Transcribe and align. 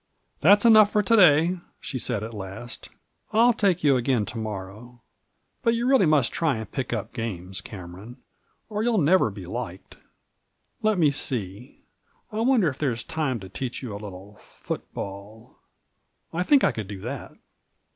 "That's 0.41 0.65
enough 0.65 0.91
for 0.91 1.03
to 1.03 1.15
day 1.15 1.45
1" 1.49 1.61
she 1.79 1.99
said 1.99 2.23
at 2.23 2.33
last;" 2.33 2.89
I'll 3.33 3.53
take 3.53 3.83
you 3.83 3.97
again 3.97 4.25
to 4.25 4.37
morrow. 4.39 5.03
But 5.61 5.75
you 5.75 5.87
really 5.87 6.07
must 6.07 6.31
try 6.31 6.57
and 6.57 6.71
pick 6.71 6.91
up 6.91 7.13
games, 7.13 7.61
Cameron, 7.61 8.17
or 8.67 8.81
you'll 8.81 8.97
never 8.97 9.29
be 9.29 9.45
liked. 9.45 9.97
Let 10.81 10.97
me 10.97 11.11
see, 11.11 11.83
I 12.31 12.39
wonder 12.39 12.67
if 12.69 12.79
there's 12.79 13.03
time 13.03 13.39
to 13.41 13.49
teach 13.49 13.83
you 13.83 13.93
a 13.93 14.01
little 14.01 14.39
foot 14.47 14.91
ball. 14.91 15.59
I 16.33 16.41
think 16.41 16.63
I 16.63 16.71
could 16.71 16.87
do 16.87 16.99
that." 17.01 17.33